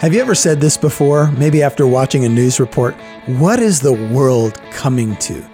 [0.00, 2.94] Have you ever said this before, maybe after watching a news report?
[3.26, 5.44] What is the world coming to?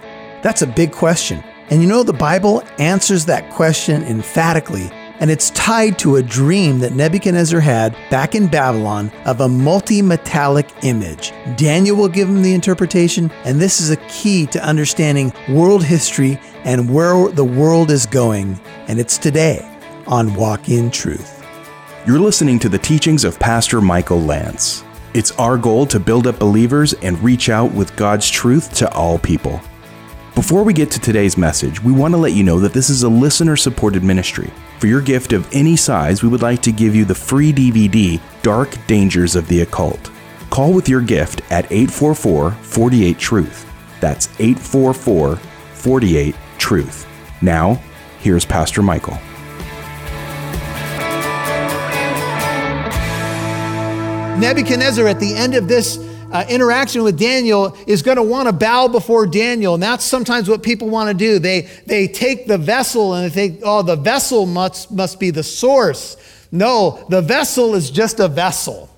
[0.43, 1.43] That's a big question.
[1.71, 6.77] And you know, the Bible answers that question emphatically, and it's tied to a dream
[6.81, 11.33] that Nebuchadnezzar had back in Babylon of a multi metallic image.
[11.57, 16.39] Daniel will give him the interpretation, and this is a key to understanding world history
[16.65, 18.59] and where the world is going.
[18.87, 19.67] And it's today
[20.05, 21.34] on Walk in Truth.
[22.05, 24.83] You're listening to the teachings of Pastor Michael Lance.
[25.15, 29.17] It's our goal to build up believers and reach out with God's truth to all
[29.17, 29.59] people.
[30.35, 33.01] Before we get to today's message, we want to let you know that this is
[33.01, 34.53] a listener supported ministry.
[34.77, 38.21] For your gift of any size, we would like to give you the free DVD,
[38.43, 40.11] Dark Dangers of the Occult.
[40.51, 43.67] Call with your gift at 844 48 Truth.
[43.99, 47.07] That's 844 48 Truth.
[47.41, 47.81] Now,
[48.19, 49.17] here's Pastor Michael.
[54.37, 55.97] Nebuchadnezzar, at the end of this
[56.31, 59.75] uh, interaction with Daniel, is going to want to bow before Daniel.
[59.75, 61.39] And that's sometimes what people want to do.
[61.39, 65.43] They, they take the vessel and they think, oh, the vessel must, must be the
[65.43, 66.17] source.
[66.51, 68.89] No, the vessel is just a vessel.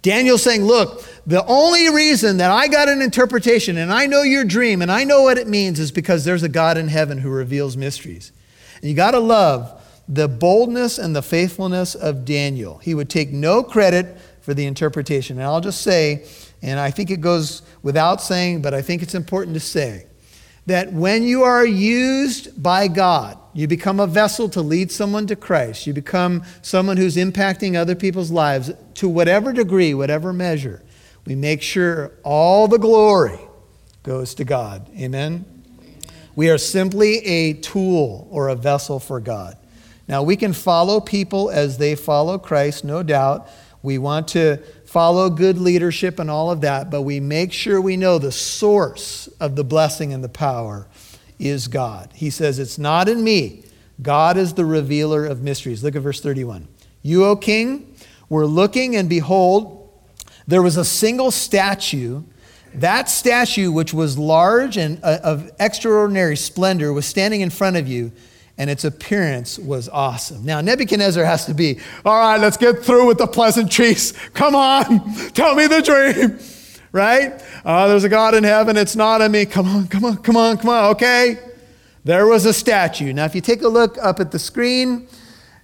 [0.00, 4.44] Daniel's saying, look, the only reason that I got an interpretation and I know your
[4.44, 7.30] dream and I know what it means is because there's a God in heaven who
[7.30, 8.32] reveals mysteries.
[8.80, 12.78] And you got to love the boldness and the faithfulness of Daniel.
[12.78, 15.38] He would take no credit for the interpretation.
[15.38, 16.26] And I'll just say,
[16.60, 20.06] and I think it goes without saying, but I think it's important to say,
[20.66, 25.36] that when you are used by God, you become a vessel to lead someone to
[25.36, 25.86] Christ.
[25.86, 30.82] You become someone who's impacting other people's lives to whatever degree, whatever measure.
[31.26, 33.38] We make sure all the glory
[34.02, 34.88] goes to God.
[34.96, 35.44] Amen?
[36.34, 39.56] We are simply a tool or a vessel for God.
[40.08, 43.48] Now, we can follow people as they follow Christ, no doubt.
[43.82, 47.96] We want to follow good leadership and all of that, but we make sure we
[47.96, 50.86] know the source of the blessing and the power
[51.38, 52.10] is God.
[52.14, 53.64] He says, It's not in me.
[54.00, 55.82] God is the revealer of mysteries.
[55.82, 56.68] Look at verse 31.
[57.02, 57.94] You, O king,
[58.28, 59.90] were looking, and behold,
[60.46, 62.22] there was a single statue.
[62.74, 67.86] That statue, which was large and uh, of extraordinary splendor, was standing in front of
[67.86, 68.12] you
[68.58, 70.44] and its appearance was awesome.
[70.44, 74.12] Now, Nebuchadnezzar has to be, all right, let's get through with the pleasantries.
[74.34, 76.38] Come on, tell me the dream,
[76.92, 77.42] right?
[77.64, 79.46] Uh, there's a God in heaven, it's not in me.
[79.46, 81.38] Come on, come on, come on, come on, okay?
[82.04, 83.12] There was a statue.
[83.12, 85.08] Now, if you take a look up at the screen,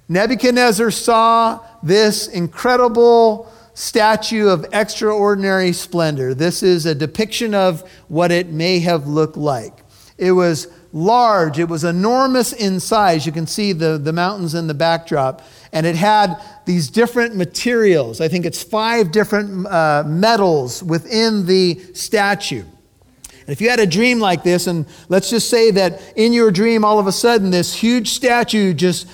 [0.08, 6.34] Nebuchadnezzar saw this incredible statue of extraordinary splendor.
[6.34, 9.84] This is a depiction of what it may have looked like.
[10.16, 13.26] It was large, it was enormous in size.
[13.26, 15.42] You can see the, the mountains in the backdrop.
[15.72, 18.20] And it had these different materials.
[18.20, 22.64] I think it's five different uh, metals within the statue.
[23.48, 26.50] And if you had a dream like this, and let's just say that in your
[26.50, 29.06] dream, all of a sudden, this huge statue just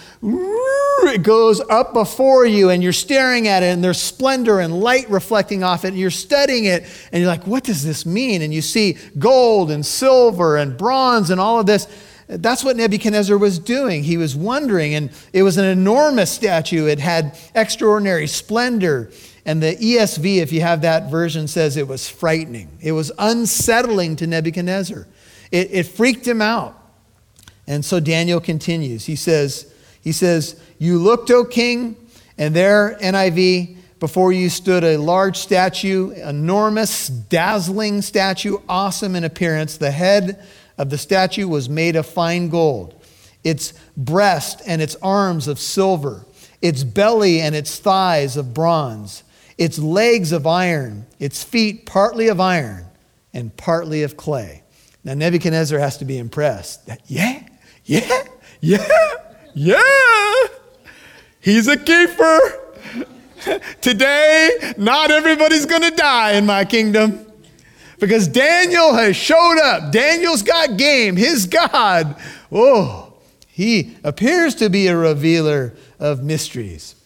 [1.06, 5.08] it goes up before you and you're staring at it and there's splendor and light
[5.08, 8.42] reflecting off it and you're studying it and you're like, what does this mean?
[8.42, 11.86] And you see gold and silver and bronze and all of this.
[12.26, 14.02] That's what Nebuchadnezzar was doing.
[14.02, 16.86] He was wondering, and it was an enormous statue.
[16.86, 19.10] It had extraordinary splendor.
[19.44, 22.78] And the ESV, if you have that version, says it was frightening.
[22.80, 25.06] It was unsettling to Nebuchadnezzar.
[25.50, 26.80] It, it freaked him out.
[27.66, 29.04] And so Daniel continues.
[29.04, 31.96] He says, he says, You looked, O king,
[32.36, 39.76] and there, NIV, before you stood a large statue, enormous, dazzling statue, awesome in appearance.
[39.76, 40.44] The head
[40.76, 43.00] of the statue was made of fine gold,
[43.44, 46.26] its breast and its arms of silver,
[46.60, 49.22] its belly and its thighs of bronze,
[49.56, 52.84] its legs of iron, its feet partly of iron
[53.32, 54.62] and partly of clay.
[55.04, 56.88] Now, Nebuchadnezzar has to be impressed.
[57.06, 57.42] Yeah,
[57.84, 58.24] yeah,
[58.60, 58.86] yeah.
[59.56, 59.80] Yeah,
[61.44, 62.40] he's a keeper.
[63.80, 67.26] Today, not everybody's going to die in my kingdom
[68.00, 69.92] because Daniel has showed up.
[69.92, 71.16] Daniel's got game.
[71.16, 72.16] His God,
[72.50, 73.12] oh,
[73.46, 76.96] he appears to be a revealer of mysteries.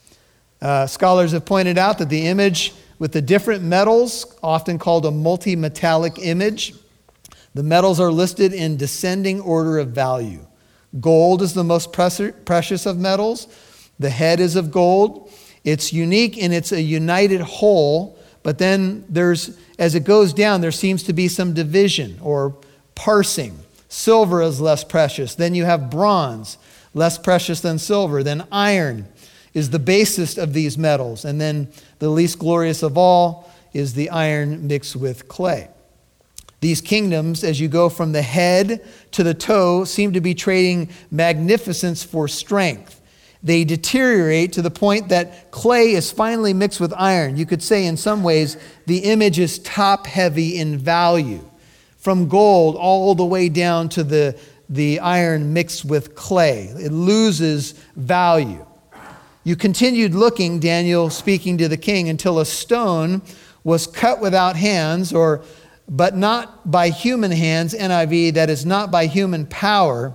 [0.63, 5.11] Uh, scholars have pointed out that the image with the different metals, often called a
[5.11, 6.75] multi metallic image,
[7.55, 10.45] the metals are listed in descending order of value.
[11.01, 13.47] Gold is the most precious of metals.
[13.99, 15.31] The head is of gold.
[15.65, 20.73] It's unique and it's a united whole, but then there's, as it goes down, there
[20.73, 22.57] seems to be some division or
[22.95, 23.59] parsing.
[23.89, 25.35] Silver is less precious.
[25.35, 26.59] Then you have bronze,
[26.95, 28.23] less precious than silver.
[28.23, 29.09] Then iron
[29.55, 31.25] is the basest of these metals.
[31.25, 31.69] And then
[31.99, 35.69] the least glorious of all is the iron mixed with clay.
[36.61, 40.89] These kingdoms, as you go from the head to the toe, seem to be trading
[41.11, 42.98] magnificence for strength.
[43.43, 47.37] They deteriorate to the point that clay is finally mixed with iron.
[47.37, 48.57] You could say, in some ways,
[48.87, 51.49] the image is top heavy in value,
[51.97, 54.39] from gold all the way down to the,
[54.69, 56.65] the iron mixed with clay.
[56.79, 58.65] It loses value.
[59.45, 63.23] You continued looking, Daniel speaking to the king, until a stone
[63.63, 65.45] was cut without hands, or
[65.89, 70.15] but not by human hands, NIV, that is not by human power.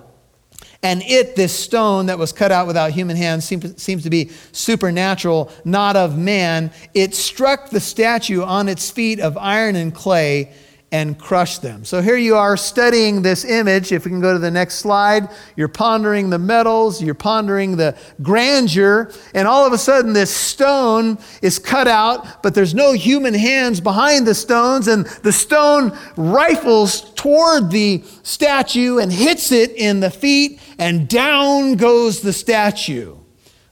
[0.84, 4.30] And it, this stone that was cut out without human hands, seems, seems to be
[4.52, 6.72] supernatural, not of man.
[6.92, 10.52] It struck the statue on its feet of iron and clay
[10.92, 11.84] and crushed them.
[11.84, 13.90] So here you are studying this image.
[13.90, 17.96] If we can go to the next slide, you're pondering the metals, you're pondering the
[18.22, 23.34] grandeur, and all of a sudden this stone is cut out, but there's no human
[23.34, 29.98] hands behind the stones, and the stone rifles toward the statue and hits it in
[29.98, 33.16] the feet, and down goes the statue.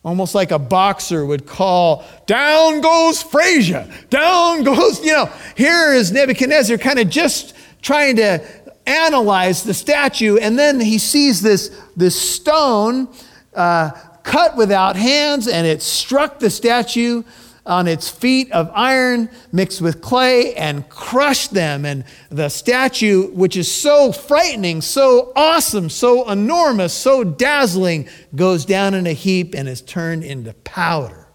[0.04, 6.10] Almost like a boxer would call, down goes Frazier, down goes, you know, here is
[6.10, 8.44] Nebuchadnezzar kind of just trying to
[8.84, 13.08] analyze the statue, and then he sees this, this stone
[13.54, 13.90] uh,
[14.24, 17.22] cut without hands, and it struck the statue
[17.64, 21.84] on its feet of iron mixed with clay and crushed them.
[21.84, 28.94] And the statue, which is so frightening, so awesome, so enormous, so dazzling, goes down
[28.94, 31.28] in a heap and is turned into powder.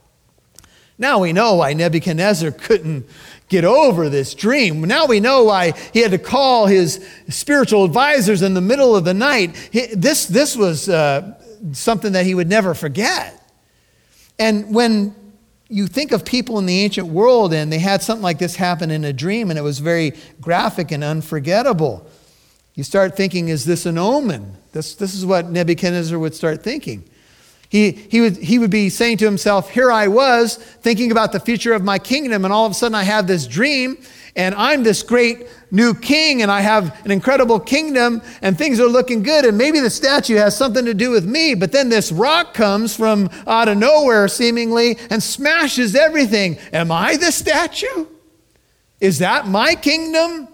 [0.97, 3.05] Now we know why Nebuchadnezzar couldn't
[3.49, 4.81] get over this dream.
[4.81, 9.05] Now we know why he had to call his spiritual advisors in the middle of
[9.05, 9.69] the night.
[9.71, 11.39] This, this was uh,
[11.71, 13.41] something that he would never forget.
[14.39, 15.15] And when
[15.69, 18.89] you think of people in the ancient world and they had something like this happen
[18.89, 22.07] in a dream and it was very graphic and unforgettable.
[22.73, 24.55] You start thinking, is this an omen?
[24.71, 27.03] This, this is what Nebuchadnezzar would start thinking.
[27.69, 31.39] He, he, would, he would be saying to himself, Here I was thinking about the
[31.39, 33.97] future of my kingdom, and all of a sudden I have this dream,
[34.37, 38.87] and I'm this great new king and I have an incredible kingdom and things are
[38.87, 42.11] looking good and maybe the statue has something to do with me, but then this
[42.11, 46.59] rock comes from out of nowhere seemingly and smashes everything.
[46.71, 48.05] Am I the statue?
[49.01, 50.47] Is that my kingdom?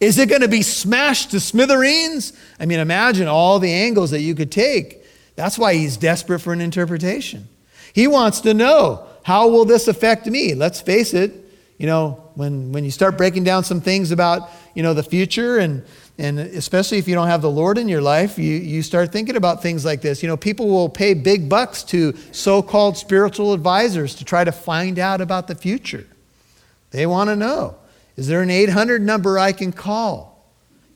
[0.00, 2.34] Is it going to be smashed to smithereens?
[2.60, 5.02] I mean, imagine all the angles that you could take.
[5.34, 7.48] That's why he's desperate for an interpretation.
[7.94, 10.54] He wants to know how will this affect me?
[10.54, 11.47] Let's face it,
[11.78, 15.58] you know, when, when you start breaking down some things about, you know, the future
[15.58, 15.84] and,
[16.18, 19.36] and especially if you don't have the Lord in your life, you, you start thinking
[19.36, 20.20] about things like this.
[20.20, 24.50] You know, people will pay big bucks to so called spiritual advisors to try to
[24.50, 26.06] find out about the future.
[26.90, 27.76] They want to know
[28.16, 30.44] is there an 800 number I can call?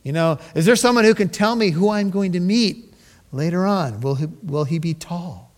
[0.03, 2.93] You know, is there someone who can tell me who I'm going to meet
[3.31, 4.01] later on?
[4.01, 5.53] Will he, will he be tall?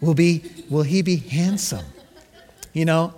[0.00, 1.84] Will, be, will he be handsome?
[2.72, 3.12] You know,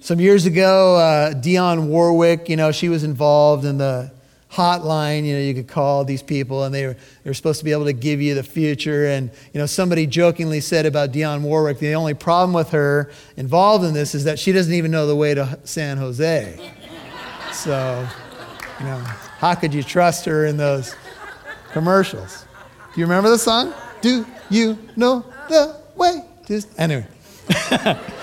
[0.00, 4.12] some years ago, uh, Dionne Warwick, you know, she was involved in the
[4.50, 5.24] hotline.
[5.24, 7.72] You know, you could call these people, and they were, they were supposed to be
[7.72, 9.06] able to give you the future.
[9.06, 13.84] And you know, somebody jokingly said about Dionne Warwick, the only problem with her involved
[13.84, 16.72] in this is that she doesn't even know the way to San Jose.
[17.50, 18.06] So,
[18.78, 20.94] you know, how could you trust her in those
[21.72, 22.46] commercials?
[22.94, 23.74] Do you remember the song?
[24.00, 26.24] Do you know the way?
[26.46, 26.62] To...
[26.76, 27.06] Anyway.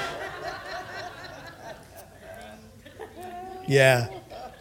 [3.67, 4.09] Yeah.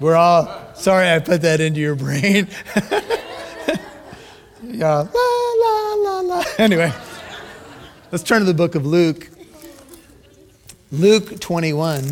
[0.01, 2.49] We're all sorry I put that into your brain.
[4.63, 5.07] yeah.
[5.13, 6.45] La la la la.
[6.59, 6.93] Anyway,
[8.11, 9.31] let's turn to the book of Luke.
[10.91, 12.03] Luke 21.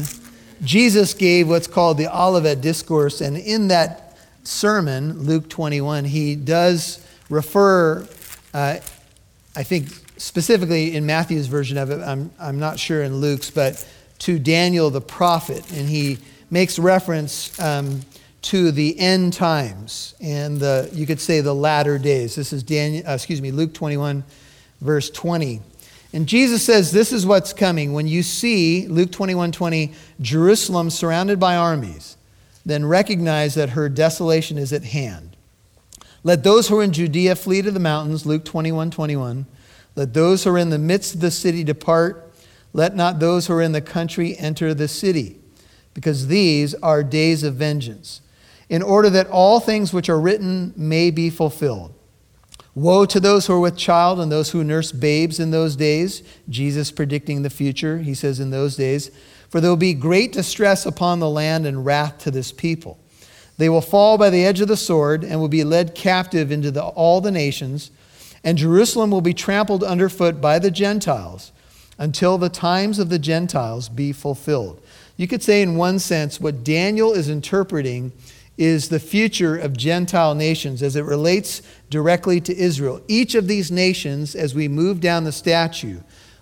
[0.62, 7.04] Jesus gave what's called the Olivet Discourse, and in that sermon, Luke 21, he does
[7.28, 8.06] refer,
[8.54, 8.76] uh,
[9.56, 13.86] I think specifically in Matthew's version of it, I'm, I'm not sure in Luke's, but
[14.20, 16.18] to Daniel the prophet, and he
[16.52, 18.02] makes reference um,
[18.42, 22.34] to the end times and the, you could say the latter days.
[22.36, 24.22] This is Daniel, uh, excuse me, Luke 21,
[24.82, 25.62] verse 20.
[26.12, 27.94] And Jesus says, This is what's coming.
[27.94, 32.18] When you see, Luke 21 20, Jerusalem surrounded by armies,
[32.66, 35.34] then recognize that her desolation is at hand.
[36.22, 39.46] Let those who are in Judea flee to the mountains, Luke 21 21.
[39.96, 42.30] Let those who are in the midst of the city depart.
[42.74, 45.38] Let not those who are in the country enter the city
[45.94, 48.20] because these are days of vengeance,
[48.68, 51.94] in order that all things which are written may be fulfilled.
[52.74, 56.22] Woe to those who are with child and those who nurse babes in those days.
[56.48, 59.10] Jesus predicting the future, he says, in those days.
[59.50, 62.98] For there will be great distress upon the land and wrath to this people.
[63.58, 66.70] They will fall by the edge of the sword and will be led captive into
[66.70, 67.90] the, all the nations,
[68.42, 71.52] and Jerusalem will be trampled underfoot by the Gentiles
[71.98, 74.82] until the times of the Gentiles be fulfilled.
[75.22, 78.10] You could say, in one sense, what Daniel is interpreting
[78.58, 83.00] is the future of Gentile nations as it relates directly to Israel.
[83.06, 86.00] Each of these nations, as we move down the statue,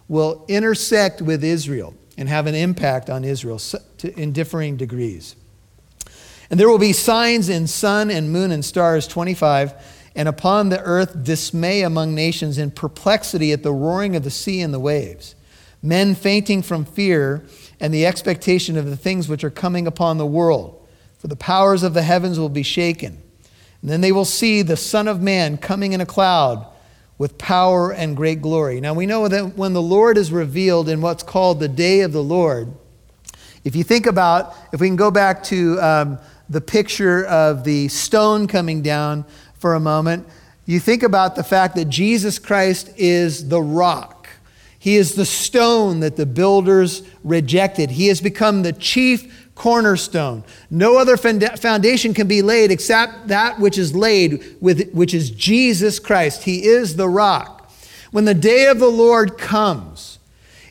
[0.09, 3.61] will intersect with Israel and have an impact on Israel
[4.17, 5.37] in differing degrees.
[6.49, 9.75] And there will be signs in sun and moon and stars, 25,
[10.17, 14.63] and upon the earth dismay among nations in perplexity at the roaring of the sea
[14.63, 15.35] and the waves.
[15.83, 17.45] Men fainting from fear
[17.81, 20.77] and the expectation of the things which are coming upon the world
[21.19, 23.21] for the powers of the heavens will be shaken.
[23.83, 26.67] And then they will see the Son of Man coming in a cloud
[27.19, 28.81] with power and great glory.
[28.81, 32.13] Now we know that when the Lord is revealed in what's called the day of
[32.13, 32.73] the Lord,
[33.65, 36.19] if you think about, if we can go back to um,
[36.49, 39.27] the picture of the stone coming down
[39.59, 40.27] for a moment,
[40.65, 44.20] you think about the fact that Jesus Christ is the rock.
[44.81, 47.91] He is the stone that the builders rejected.
[47.91, 50.43] He has become the chief cornerstone.
[50.71, 55.99] No other foundation can be laid except that which is laid with which is Jesus
[55.99, 56.45] Christ.
[56.45, 57.71] He is the rock.
[58.11, 60.19] When the day of the Lord comes,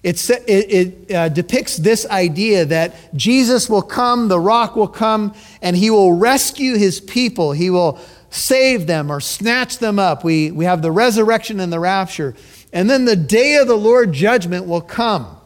[0.02, 5.76] it, it uh, depicts this idea that Jesus will come, the rock will come, and
[5.76, 7.52] he will rescue his people.
[7.52, 8.00] He will
[8.32, 10.24] save them or snatch them up.
[10.24, 12.36] We, we have the resurrection and the rapture.
[12.72, 15.38] And then the day of the Lord judgment will come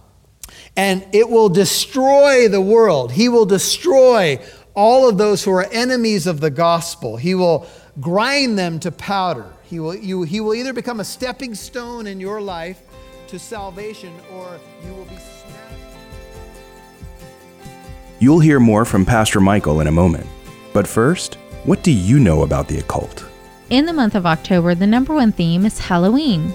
[0.75, 3.12] and it will destroy the world.
[3.12, 4.39] He will destroy
[4.74, 7.18] all of those who are enemies of the gospel.
[7.18, 7.68] He will
[8.01, 9.46] grind them to powder.
[9.63, 12.82] He will, you, he will either become a stepping stone in your life
[13.27, 15.98] to salvation or you will be smashed.
[18.20, 20.25] You'll hear more from Pastor Michael in a moment.
[20.74, 23.25] But first, what do you know about the occult?
[23.70, 26.53] In the month of October, the number one theme is Halloween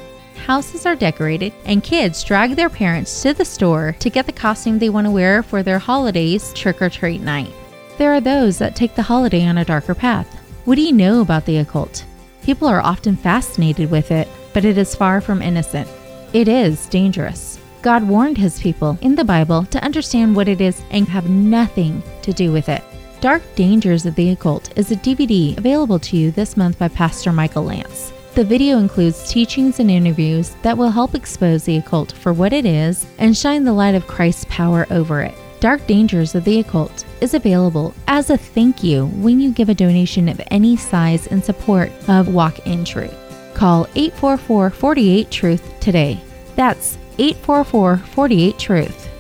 [0.49, 4.79] houses are decorated, and kids drag their parents to the store to get the costume
[4.79, 7.53] they want to wear for their holidays trick or treat night.
[7.99, 10.27] There are those that take the holiday on a darker path.
[10.65, 12.03] What do you know about the occult?
[12.43, 15.87] People are often fascinated with it, but it is far from innocent.
[16.33, 17.61] It is dangerous.
[17.83, 22.03] God warned his people in the Bible to understand what it is and have nothing
[22.23, 22.83] to do with it.
[23.21, 27.33] Dark Dangers of the Occult is a DVD available to you this month by Pastor
[27.35, 28.15] Michael Lance.
[28.39, 32.65] The video includes teachings and interviews that will help expose the occult for what it
[32.65, 35.35] is and shine the light of Christ's power over it.
[35.59, 39.75] Dark Dangers of the Occult is available as a thank you when you give a
[39.75, 43.13] donation of any size in support of Walk in Truth.
[43.55, 46.21] Call 844 48 Truth today.
[46.55, 49.11] That's 844 48 Truth.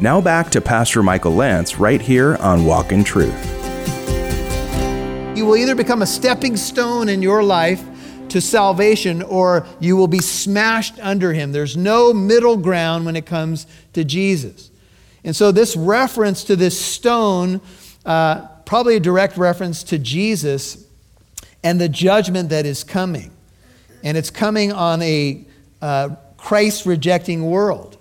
[0.00, 3.36] Now back to Pastor Michael Lance right here on Walk in Truth.
[5.36, 7.84] You will either become a stepping stone in your life
[8.32, 11.52] to salvation or you will be smashed under him.
[11.52, 14.70] There's no middle ground when it comes to Jesus.
[15.24, 17.60] And so, this reference to this stone,
[18.04, 20.84] uh, probably a direct reference to Jesus
[21.62, 23.30] and the judgment that is coming.
[24.02, 25.44] And it's coming on a
[25.80, 27.98] uh, Christ rejecting world.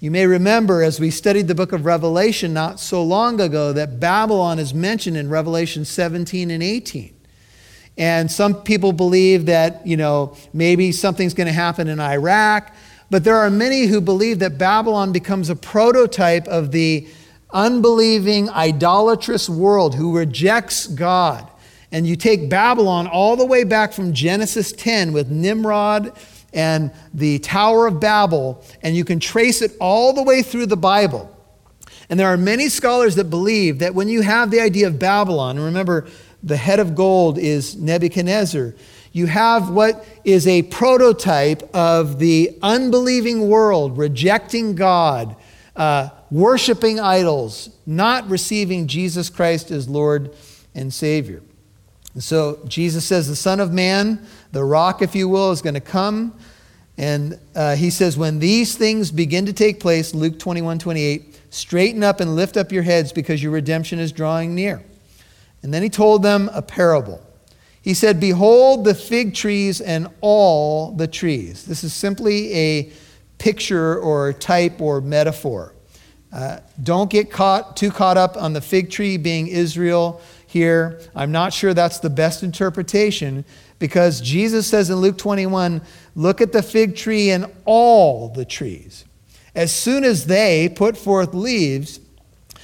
[0.00, 4.00] You may remember as we studied the book of Revelation not so long ago that
[4.00, 7.14] Babylon is mentioned in Revelation 17 and 18.
[8.00, 12.74] And some people believe that, you know, maybe something's going to happen in Iraq.
[13.10, 17.06] But there are many who believe that Babylon becomes a prototype of the
[17.50, 21.46] unbelieving, idolatrous world who rejects God.
[21.92, 26.16] And you take Babylon all the way back from Genesis 10 with Nimrod
[26.54, 30.76] and the Tower of Babel, and you can trace it all the way through the
[30.76, 31.36] Bible.
[32.08, 35.60] And there are many scholars that believe that when you have the idea of Babylon,
[35.60, 36.08] remember,
[36.42, 38.74] the head of gold is Nebuchadnezzar.
[39.12, 45.36] You have what is a prototype of the unbelieving world, rejecting God,
[45.74, 50.34] uh, worshiping idols, not receiving Jesus Christ as Lord
[50.74, 51.42] and Savior.
[52.14, 55.74] And so Jesus says, The Son of Man, the rock, if you will, is going
[55.74, 56.34] to come.
[56.96, 62.02] And uh, he says, When these things begin to take place, Luke 21 28, straighten
[62.02, 64.82] up and lift up your heads because your redemption is drawing near.
[65.62, 67.20] And then he told them a parable.
[67.82, 71.64] He said, Behold the fig trees and all the trees.
[71.64, 72.92] This is simply a
[73.38, 75.74] picture or type or metaphor.
[76.32, 80.20] Uh, don't get caught too caught up on the fig tree being Israel.
[80.46, 81.00] here.
[81.14, 83.44] I'm not sure that's the best interpretation
[83.78, 85.80] because Jesus says in Luke 21
[86.14, 89.04] look at the fig tree and all the trees.
[89.54, 92.00] As soon as they put forth leaves,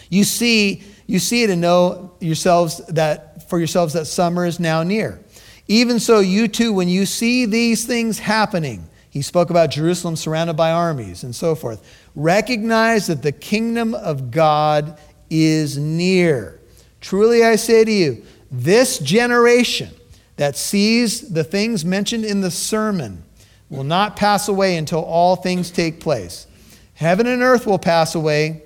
[0.08, 4.82] you see, you see it and know yourselves that for yourselves that summer is now
[4.82, 5.20] near.
[5.68, 10.56] Even so, you too, when you see these things happening, he spoke about Jerusalem surrounded
[10.56, 11.82] by armies and so forth.
[12.14, 14.98] Recognize that the kingdom of God
[15.30, 16.60] is near.
[17.00, 19.90] Truly I say to you, this generation
[20.36, 23.24] that sees the things mentioned in the sermon
[23.70, 26.46] will not pass away until all things take place.
[26.94, 28.62] Heaven and earth will pass away,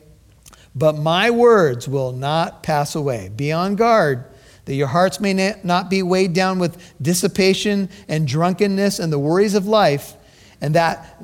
[0.80, 3.30] but my words will not pass away.
[3.36, 4.24] Be on guard
[4.64, 9.54] that your hearts may not be weighed down with dissipation and drunkenness and the worries
[9.54, 10.14] of life,
[10.62, 11.22] and that,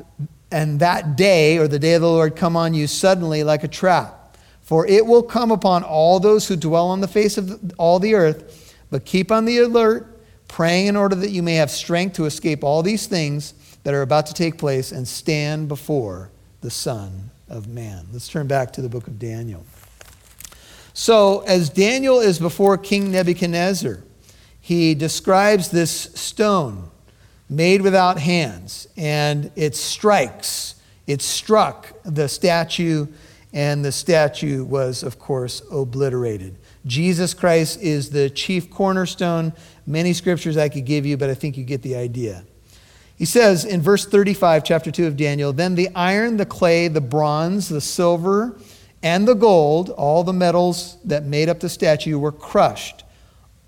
[0.53, 3.69] and that day or the day of the Lord come on you suddenly like a
[3.69, 4.37] trap.
[4.61, 8.15] For it will come upon all those who dwell on the face of all the
[8.15, 12.27] earth, but keep on the alert praying in order that you may have strength to
[12.27, 17.31] escape all these things that are about to take place and stand before the Son
[17.49, 18.07] of Man.
[18.13, 19.65] Let's turn back to the book of Daniel.
[20.93, 24.03] So, as Daniel is before King Nebuchadnezzar,
[24.61, 26.91] he describes this stone
[27.49, 30.77] made without hands, and it strikes,
[31.07, 33.07] it struck the statue,
[33.53, 36.59] and the statue was, of course, obliterated.
[36.85, 39.53] Jesus Christ is the chief cornerstone.
[39.87, 42.45] Many scriptures I could give you, but I think you get the idea.
[43.17, 47.01] He says in verse 35, chapter 2 of Daniel Then the iron, the clay, the
[47.01, 48.59] bronze, the silver,
[49.03, 53.05] and the gold, all the metals that made up the statue, were crushed,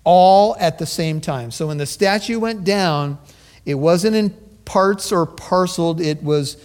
[0.03, 1.49] all at the same time.
[1.49, 3.17] So when the statue went down,
[3.65, 4.29] it wasn't in
[4.65, 6.57] parts or parceled, it was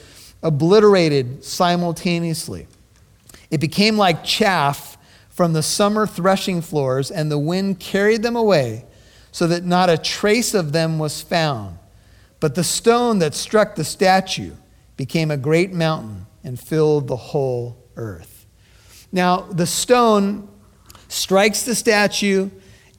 [0.43, 2.67] obliterated simultaneously.
[3.50, 4.99] It became like chaff
[5.31, 8.85] from the summer threshing floors, and the wind carried them away,
[9.33, 11.79] so that not a trace of them was found.
[12.41, 14.53] But the stone that struck the statue
[14.97, 18.47] became a great mountain and filled the whole earth.
[19.12, 20.49] Now, the stone
[21.09, 22.51] strikes the statue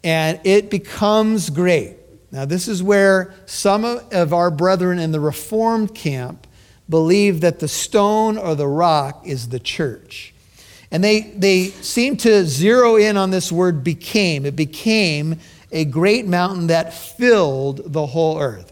[0.04, 1.98] and it becomes great.
[2.32, 6.48] Now, this is where some of our brethren in the Reformed camp
[6.89, 10.34] believe that the stone or the rock is the church.
[10.91, 14.45] And they, they seem to zero in on this word became.
[14.45, 15.39] It became
[15.71, 18.71] a great mountain that filled the whole earth.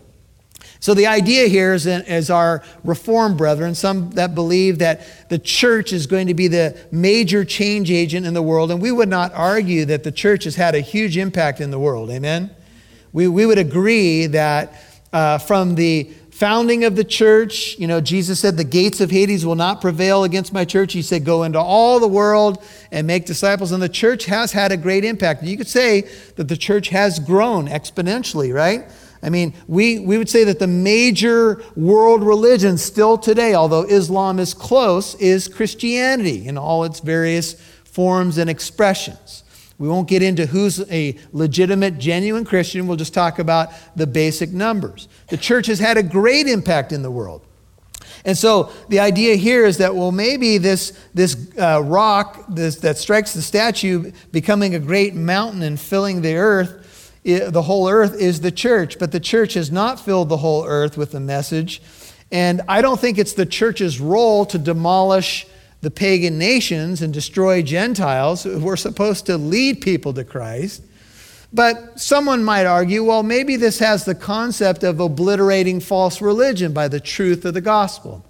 [0.84, 5.93] So the idea here is, as our Reformed brethren, some that believe that the church
[5.93, 9.34] is going to be the major change agent in the world, and we would not
[9.34, 12.10] argue that the church has had a huge impact in the world.
[12.10, 12.54] Amen?
[13.13, 14.74] We, we would agree that
[15.13, 19.46] uh, from the founding of the church, you know, Jesus said, The gates of Hades
[19.46, 20.91] will not prevail against my church.
[20.91, 23.72] He said, Go into all the world and make disciples.
[23.72, 25.43] And the church has had a great impact.
[25.43, 28.84] You could say that the church has grown exponentially, right?
[29.23, 34.38] I mean, we, we would say that the major world religion still today, although Islam
[34.38, 37.53] is close, is Christianity in all its various
[37.86, 39.43] forms and expressions.
[39.77, 42.86] We won't get into who's a legitimate, genuine Christian.
[42.86, 45.07] We'll just talk about the basic numbers.
[45.29, 47.45] The church has had a great impact in the world.
[48.25, 52.97] And so the idea here is that, well, maybe this, this uh, rock this, that
[52.97, 56.83] strikes the statue becoming a great mountain and filling the earth,
[57.23, 58.99] the whole earth is the church.
[58.99, 61.81] But the church has not filled the whole earth with the message.
[62.31, 65.47] And I don't think it's the church's role to demolish
[65.81, 70.81] the pagan nations and destroy Gentiles We're supposed to lead people to Christ.
[71.51, 76.88] But someone might argue, well, maybe this has the concept of obliterating false religion by
[76.88, 78.25] the truth of the gospel.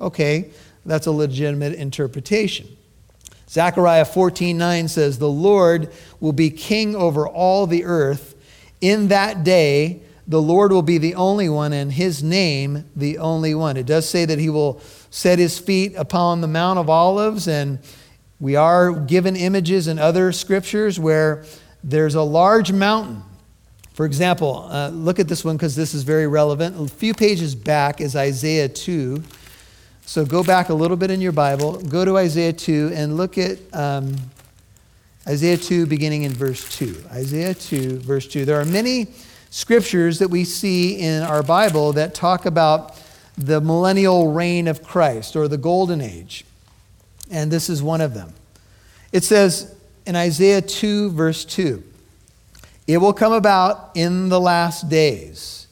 [0.00, 0.50] Okay,
[0.86, 2.68] that's a legitimate interpretation.
[3.50, 5.88] Zechariah 14:9 says, "The Lord
[6.20, 8.34] will be king over all the earth.
[8.80, 13.54] In that day, the Lord will be the only one, and his name the only
[13.54, 17.48] one." It does say that he will set his feet upon the Mount of Olives,
[17.48, 17.78] and
[18.40, 21.44] we are given images in other scriptures where
[21.82, 23.22] there's a large mountain.
[23.94, 26.80] For example, uh, look at this one because this is very relevant.
[26.80, 29.22] A few pages back is Isaiah 2.
[30.06, 33.36] So go back a little bit in your Bible, go to Isaiah 2, and look
[33.38, 34.14] at um,
[35.28, 37.04] Isaiah 2, beginning in verse 2.
[37.12, 38.46] Isaiah 2, verse 2.
[38.46, 39.08] There are many
[39.50, 42.98] scriptures that we see in our Bible that talk about
[43.36, 46.46] the millennial reign of Christ or the golden age.
[47.30, 48.32] And this is one of them.
[49.12, 51.82] It says in Isaiah 2, verse 2
[52.86, 55.66] It will come about in the last days.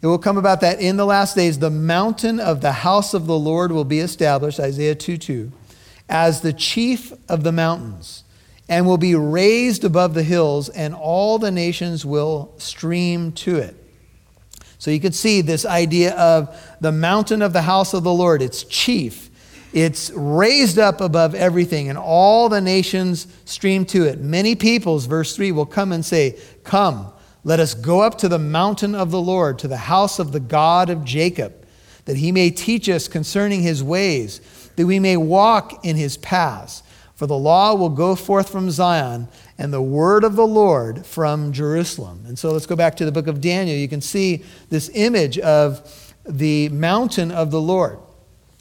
[0.00, 3.26] It will come about that in the last days the mountain of the house of
[3.26, 5.52] the Lord will be established, Isaiah 2 2,
[6.08, 8.22] as the chief of the mountains.
[8.68, 13.76] And will be raised above the hills, and all the nations will stream to it.
[14.78, 18.42] So you can see this idea of the mountain of the house of the Lord.
[18.42, 19.30] It's chief,
[19.72, 24.20] it's raised up above everything, and all the nations stream to it.
[24.20, 27.12] Many peoples, verse 3, will come and say, Come,
[27.44, 30.40] let us go up to the mountain of the Lord, to the house of the
[30.40, 31.66] God of Jacob,
[32.04, 34.40] that he may teach us concerning his ways,
[34.76, 36.82] that we may walk in his paths.
[37.18, 39.26] For the law will go forth from Zion,
[39.58, 42.22] and the word of the Lord from Jerusalem.
[42.28, 43.76] And so let's go back to the book of Daniel.
[43.76, 47.98] You can see this image of the mountain of the Lord.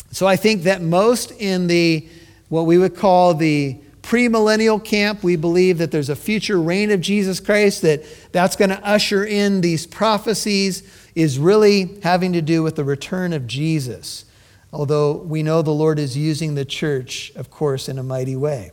[0.09, 2.09] So I think that most in the
[2.49, 6.99] what we would call the premillennial camp, we believe that there's a future reign of
[6.99, 10.81] Jesus Christ that that's going to usher in these prophecies
[11.13, 14.25] is really having to do with the return of Jesus
[14.71, 18.71] although we know the Lord is using the church, of course, in a mighty way.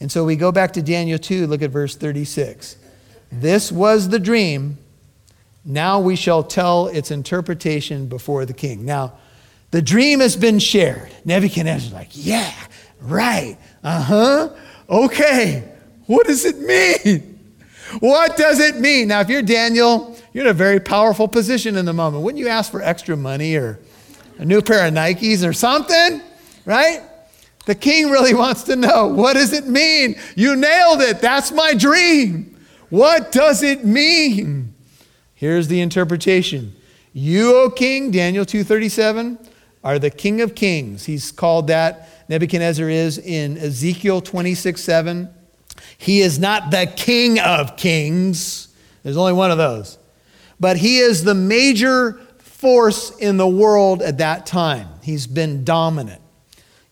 [0.00, 2.76] And so we go back to Daniel 2, look at verse 36.
[3.32, 4.78] This was the dream.
[5.64, 8.84] Now we shall tell its interpretation before the king.
[8.84, 9.14] Now,
[9.70, 11.10] the dream has been shared.
[11.24, 12.54] Nebuchadnezzar's like, yeah,
[13.00, 14.50] right, uh huh,
[14.88, 15.68] okay.
[16.06, 17.38] What does it mean?
[18.00, 19.08] What does it mean?
[19.08, 22.24] Now, if you're Daniel, you're in a very powerful position in the moment.
[22.24, 23.78] Wouldn't you ask for extra money or
[24.38, 26.20] a new pair of Nikes or something,
[26.64, 27.00] right?
[27.66, 30.16] The king really wants to know what does it mean?
[30.36, 31.20] You nailed it.
[31.20, 32.56] That's my dream.
[32.90, 34.74] What does it mean?
[35.34, 36.74] Here's the interpretation.
[37.12, 39.38] You, O king, Daniel 2:37,
[39.82, 41.04] are the king of kings.
[41.04, 45.28] He's called that Nebuchadnezzar is in Ezekiel 26, 7.
[45.98, 48.68] He is not the king of kings.
[49.02, 49.98] There's only one of those.
[50.58, 52.20] But he is the major
[52.64, 54.88] force in the world at that time.
[55.02, 56.22] He's been dominant.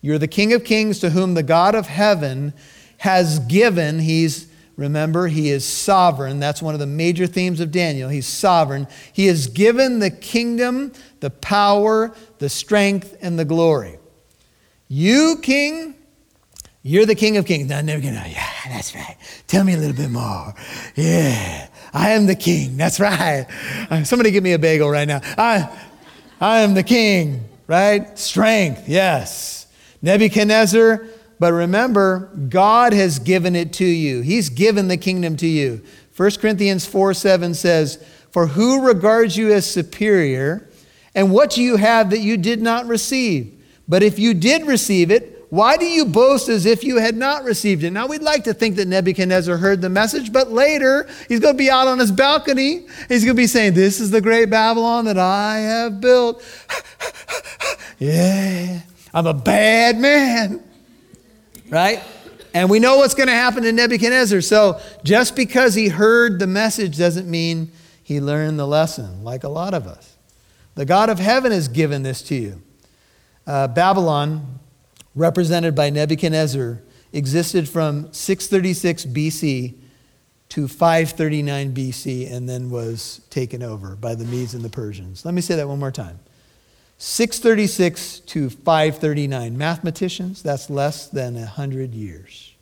[0.03, 2.53] You're the King of Kings to whom the God of heaven
[2.99, 3.99] has given.
[3.99, 6.41] He's, remember, he is sovereign.
[6.41, 8.11] That's one of the major themes of Daniel.
[8.11, 8.87] He's sovereign.
[9.15, 13.99] He has given the kingdom, the power, the strength, and the glory.
[14.89, 15.95] You, King,
[16.83, 17.69] you're the King of Kings.
[17.69, 19.17] Now, gonna, yeah, that's right.
[19.47, 20.55] Tell me a little bit more.
[20.97, 21.69] Yeah.
[21.93, 22.77] I am the king.
[22.77, 23.47] That's right.
[23.91, 25.21] Uh, somebody give me a bagel right now.
[25.37, 25.69] I,
[26.41, 28.19] I am the king, right?
[28.19, 29.67] Strength, yes.
[30.01, 31.07] Nebuchadnezzar,
[31.39, 34.23] but remember, God has given it to you.
[34.23, 35.83] He's given the kingdom to you.
[36.17, 40.69] 1 Corinthians 4 7 says, For who regards you as superior,
[41.15, 43.61] and what do you have that you did not receive?
[43.87, 47.45] But if you did receive it, why do you boast as if you had not
[47.45, 47.91] received it?
[47.91, 51.59] Now, we'd like to think that Nebuchadnezzar heard the message, but later he's going to
[51.59, 52.87] be out on his balcony.
[53.07, 56.43] He's going to be saying, This is the great Babylon that I have built.
[57.99, 58.81] yeah,
[59.13, 60.65] I'm a bad man.
[61.69, 62.03] Right?
[62.55, 64.41] And we know what's going to happen to Nebuchadnezzar.
[64.41, 67.71] So just because he heard the message doesn't mean
[68.03, 70.17] he learned the lesson, like a lot of us.
[70.77, 72.63] The God of heaven has given this to you.
[73.47, 74.61] Uh, Babylon
[75.15, 76.81] represented by Nebuchadnezzar,
[77.13, 79.75] existed from 636 BC
[80.51, 85.25] to 539 BC and then was taken over by the Medes and the Persians.
[85.25, 86.21] Let me say that one more time.
[86.99, 89.59] 636 to 539.
[89.59, 92.55] Mathematicians, that's less than 100 years.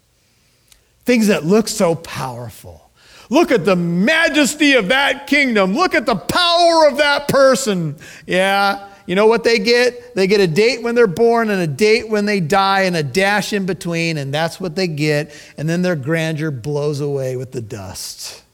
[1.05, 2.91] Things that look so powerful.
[3.29, 5.75] Look at the majesty of that kingdom.
[5.75, 7.97] Look at the power of that person.
[8.27, 10.15] Yeah, you know what they get?
[10.15, 13.03] They get a date when they're born and a date when they die and a
[13.03, 15.33] dash in between, and that's what they get.
[15.59, 18.45] And then their grandeur blows away with the dust.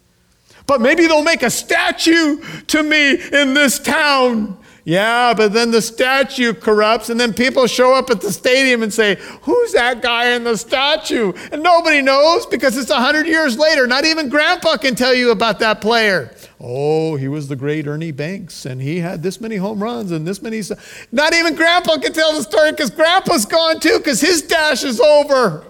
[0.67, 4.57] But maybe they'll make a statue to me in this town.
[4.89, 8.95] Yeah, but then the statue corrupts, and then people show up at the stadium and
[8.95, 11.33] say, Who's that guy in the statue?
[11.51, 13.89] And nobody knows because it's 100 years later.
[13.89, 16.33] Not even grandpa can tell you about that player.
[16.61, 20.25] Oh, he was the great Ernie Banks, and he had this many home runs and
[20.25, 20.63] this many.
[21.11, 25.01] Not even Grandpa can tell the story because Grandpa's gone too because his dash is
[25.01, 25.65] over.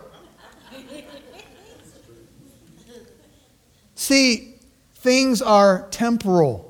[3.95, 4.57] See,
[4.97, 6.66] things are temporal.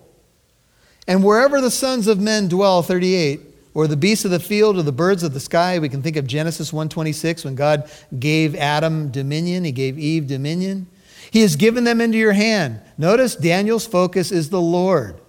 [1.06, 3.40] And wherever the sons of men dwell, 38,
[3.74, 6.16] or the beasts of the field or the birds of the sky, we can think
[6.16, 7.88] of Genesis 1:26 when God
[8.18, 10.86] gave Adam dominion, he gave Eve dominion.
[11.30, 12.80] He has given them into your hand.
[12.96, 15.20] Notice Daniel's focus is the Lord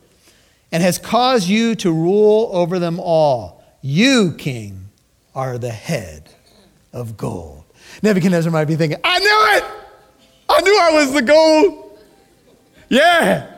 [0.71, 3.63] and has caused you to rule over them all.
[3.81, 4.89] You, king,
[5.35, 6.29] are the head
[6.93, 7.65] of gold.
[8.01, 9.63] Nebuchadnezzar might be thinking, I knew it!
[10.49, 11.99] I knew I was the gold.
[12.89, 13.56] Yeah.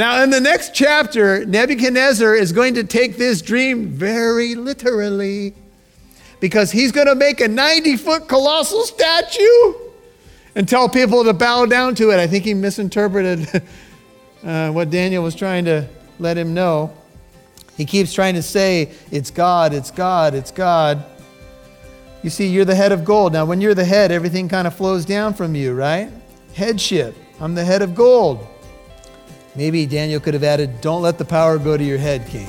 [0.00, 5.52] Now, in the next chapter, Nebuchadnezzar is going to take this dream very literally
[6.40, 9.74] because he's going to make a 90 foot colossal statue
[10.54, 12.18] and tell people to bow down to it.
[12.18, 13.62] I think he misinterpreted
[14.42, 15.86] uh, what Daniel was trying to
[16.18, 16.94] let him know.
[17.76, 21.04] He keeps trying to say, It's God, it's God, it's God.
[22.22, 23.34] You see, you're the head of gold.
[23.34, 26.10] Now, when you're the head, everything kind of flows down from you, right?
[26.54, 27.14] Headship.
[27.38, 28.46] I'm the head of gold.
[29.56, 32.48] Maybe Daniel could have added, Don't let the power go to your head, king.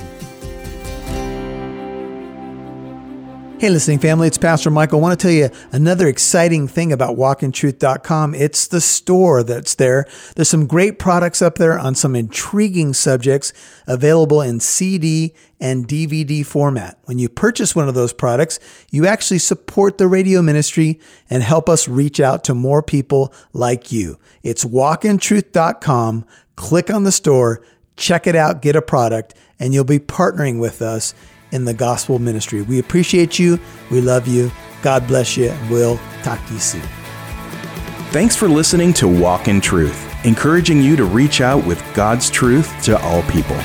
[3.62, 4.98] Hey, listening family, it's Pastor Michael.
[4.98, 8.34] I want to tell you another exciting thing about walkintruth.com.
[8.34, 10.08] It's the store that's there.
[10.36, 13.54] There's some great products up there on some intriguing subjects
[13.86, 16.98] available in CD and DVD format.
[17.06, 21.70] When you purchase one of those products, you actually support the radio ministry and help
[21.70, 24.18] us reach out to more people like you.
[24.42, 26.26] It's walkintruth.com.
[26.56, 27.64] Click on the store,
[27.96, 31.14] check it out, get a product, and you'll be partnering with us
[31.52, 32.62] in the gospel ministry.
[32.62, 33.60] We appreciate you.
[33.90, 34.52] We love you.
[34.82, 35.54] God bless you.
[35.70, 36.82] We'll talk to you soon.
[38.12, 42.82] Thanks for listening to Walk in Truth, encouraging you to reach out with God's truth
[42.84, 43.58] to all people.